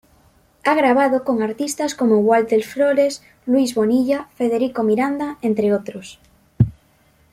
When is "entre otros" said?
5.43-6.19